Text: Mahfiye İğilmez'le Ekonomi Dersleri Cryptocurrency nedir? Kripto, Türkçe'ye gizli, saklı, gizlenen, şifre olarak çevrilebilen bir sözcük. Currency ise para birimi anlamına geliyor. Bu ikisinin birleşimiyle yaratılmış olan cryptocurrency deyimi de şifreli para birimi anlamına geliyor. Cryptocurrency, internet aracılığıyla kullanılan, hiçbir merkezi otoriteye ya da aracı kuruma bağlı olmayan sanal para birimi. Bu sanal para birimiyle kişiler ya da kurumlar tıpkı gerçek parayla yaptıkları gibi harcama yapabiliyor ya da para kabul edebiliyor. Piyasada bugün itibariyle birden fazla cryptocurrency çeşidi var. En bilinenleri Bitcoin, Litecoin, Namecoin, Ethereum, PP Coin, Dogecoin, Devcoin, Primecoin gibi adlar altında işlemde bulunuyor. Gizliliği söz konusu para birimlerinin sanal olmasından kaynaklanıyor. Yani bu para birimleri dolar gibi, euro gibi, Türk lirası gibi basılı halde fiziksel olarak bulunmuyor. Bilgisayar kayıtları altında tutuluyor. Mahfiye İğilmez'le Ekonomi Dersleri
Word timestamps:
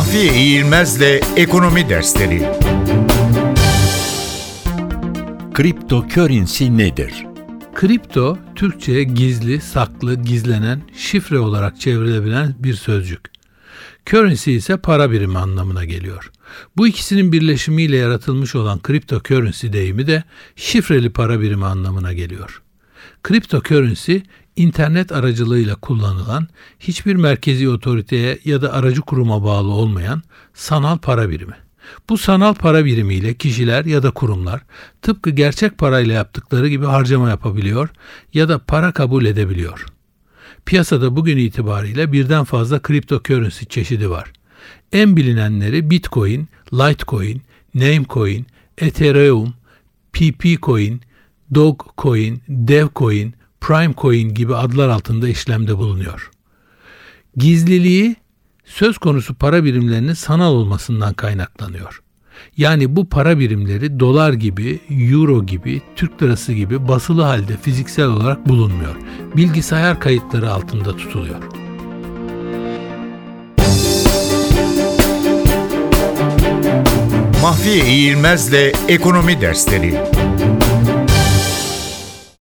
Mahfiye 0.00 0.34
İğilmez'le 0.34 1.20
Ekonomi 1.36 1.88
Dersleri 1.88 2.48
Cryptocurrency 5.56 6.64
nedir? 6.64 7.26
Kripto, 7.74 8.38
Türkçe'ye 8.54 9.04
gizli, 9.04 9.60
saklı, 9.60 10.14
gizlenen, 10.14 10.82
şifre 10.96 11.38
olarak 11.38 11.80
çevrilebilen 11.80 12.54
bir 12.58 12.74
sözcük. 12.74 13.20
Currency 14.06 14.56
ise 14.56 14.76
para 14.76 15.10
birimi 15.10 15.38
anlamına 15.38 15.84
geliyor. 15.84 16.30
Bu 16.76 16.86
ikisinin 16.86 17.32
birleşimiyle 17.32 17.96
yaratılmış 17.96 18.54
olan 18.54 18.80
cryptocurrency 18.86 19.72
deyimi 19.72 20.06
de 20.06 20.24
şifreli 20.56 21.10
para 21.10 21.40
birimi 21.40 21.66
anlamına 21.66 22.12
geliyor. 22.12 22.62
Cryptocurrency, 23.28 24.16
internet 24.56 25.12
aracılığıyla 25.12 25.74
kullanılan, 25.74 26.48
hiçbir 26.80 27.16
merkezi 27.16 27.68
otoriteye 27.68 28.38
ya 28.44 28.62
da 28.62 28.72
aracı 28.72 29.00
kuruma 29.00 29.44
bağlı 29.44 29.70
olmayan 29.70 30.22
sanal 30.54 30.98
para 30.98 31.30
birimi. 31.30 31.54
Bu 32.08 32.18
sanal 32.18 32.54
para 32.54 32.84
birimiyle 32.84 33.34
kişiler 33.34 33.84
ya 33.84 34.02
da 34.02 34.10
kurumlar 34.10 34.60
tıpkı 35.02 35.30
gerçek 35.30 35.78
parayla 35.78 36.14
yaptıkları 36.14 36.68
gibi 36.68 36.86
harcama 36.86 37.28
yapabiliyor 37.28 37.88
ya 38.34 38.48
da 38.48 38.58
para 38.58 38.92
kabul 38.92 39.24
edebiliyor. 39.24 39.86
Piyasada 40.66 41.16
bugün 41.16 41.36
itibariyle 41.36 42.12
birden 42.12 42.44
fazla 42.44 42.80
cryptocurrency 42.82 43.64
çeşidi 43.64 44.10
var. 44.10 44.32
En 44.92 45.16
bilinenleri 45.16 45.90
Bitcoin, 45.90 46.48
Litecoin, 46.72 47.42
Namecoin, 47.74 48.46
Ethereum, 48.78 49.54
PP 50.12 50.62
Coin, 50.62 51.00
Dogecoin, 51.54 52.42
Devcoin, 52.48 53.34
Primecoin 53.60 54.34
gibi 54.34 54.54
adlar 54.54 54.88
altında 54.88 55.28
işlemde 55.28 55.78
bulunuyor. 55.78 56.30
Gizliliği 57.36 58.16
söz 58.64 58.98
konusu 58.98 59.34
para 59.34 59.64
birimlerinin 59.64 60.14
sanal 60.14 60.52
olmasından 60.52 61.14
kaynaklanıyor. 61.14 62.02
Yani 62.56 62.96
bu 62.96 63.08
para 63.08 63.38
birimleri 63.38 64.00
dolar 64.00 64.32
gibi, 64.32 64.80
euro 64.90 65.46
gibi, 65.46 65.82
Türk 65.96 66.22
lirası 66.22 66.52
gibi 66.52 66.88
basılı 66.88 67.22
halde 67.22 67.56
fiziksel 67.56 68.06
olarak 68.06 68.48
bulunmuyor. 68.48 68.96
Bilgisayar 69.36 70.00
kayıtları 70.00 70.50
altında 70.50 70.96
tutuluyor. 70.96 71.42
Mahfiye 77.42 77.86
İğilmez'le 77.86 78.72
Ekonomi 78.88 79.40
Dersleri 79.40 79.94